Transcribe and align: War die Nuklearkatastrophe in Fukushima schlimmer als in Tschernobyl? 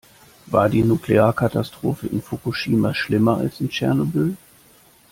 War 0.47 0.67
die 0.67 0.81
Nuklearkatastrophe 0.83 2.07
in 2.07 2.23
Fukushima 2.23 2.91
schlimmer 2.95 3.37
als 3.37 3.61
in 3.61 3.69
Tschernobyl? 3.69 4.35